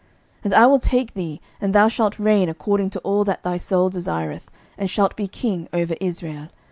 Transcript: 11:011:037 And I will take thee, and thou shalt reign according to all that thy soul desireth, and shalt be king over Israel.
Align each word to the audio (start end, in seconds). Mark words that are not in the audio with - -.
11:011:037 0.39 0.39
And 0.45 0.53
I 0.55 0.65
will 0.65 0.79
take 0.79 1.13
thee, 1.13 1.41
and 1.61 1.75
thou 1.75 1.87
shalt 1.87 2.17
reign 2.17 2.49
according 2.49 2.89
to 2.89 2.99
all 3.01 3.23
that 3.25 3.43
thy 3.43 3.57
soul 3.57 3.89
desireth, 3.89 4.49
and 4.75 4.89
shalt 4.89 5.15
be 5.15 5.27
king 5.27 5.69
over 5.73 5.93
Israel. 6.01 6.47